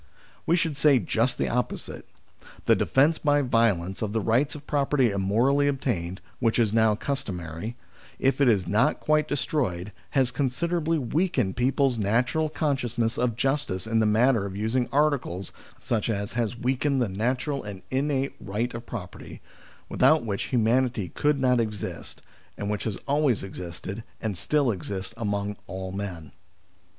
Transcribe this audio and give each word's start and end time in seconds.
We 0.47 0.55
should 0.55 0.75
say 0.77 0.97
just 0.97 1.37
the 1.37 1.47
opposite: 1.47 2.07
the 2.65 2.75
defence 2.75 3.19
by 3.19 3.43
violence 3.43 4.01
of 4.01 4.13
the 4.13 4.19
rights 4.19 4.55
of 4.55 4.65
property 4.65 5.11
immorally 5.11 5.67
obtained, 5.67 6.21
which 6.39 6.57
is 6.57 6.73
now 6.73 6.95
customary, 6.95 7.75
if 8.17 8.41
it 8.41 8.47
has 8.47 8.67
not 8.67 8.99
quite 8.99 9.27
destroyed, 9.27 9.91
has 10.17 10.31
considerably 10.31 10.97
weakened 10.97 11.55
people's 11.55 11.99
natural 11.99 12.49
con 12.49 12.77
sciousness 12.77 13.19
of 13.19 13.35
justice 13.35 13.85
in 13.85 13.99
the 13.99 14.07
matter 14.07 14.47
of 14.47 14.55
using 14.55 14.89
articles, 14.91 15.51
i.e., 15.91 16.01
has 16.07 16.57
weakened 16.57 16.99
the 16.99 17.07
natural 17.07 17.63
and 17.63 17.83
innate 17.91 18.33
right 18.39 18.73
of 18.73 18.87
property, 18.87 19.39
without 19.87 20.25
which 20.25 20.45
humanity 20.45 21.09
could 21.09 21.39
not 21.39 21.59
exist, 21.59 22.23
and 22.57 22.71
which 22.71 22.85
has 22.85 22.97
always 23.07 23.43
existed 23.43 24.03
and 24.19 24.35
still 24.35 24.71
exists 24.71 25.13
among 25.15 25.57
all 25.67 25.91
men. 25.91 26.31